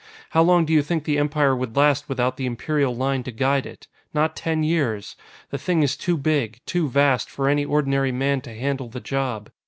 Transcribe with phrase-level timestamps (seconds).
[0.31, 3.67] "How long do you think the Empire would last without the Imperial Line to guide
[3.67, 3.85] it?
[4.15, 5.15] Not ten years!
[5.51, 9.51] The thing is too big, too vast, for any ordinary man to handle the job.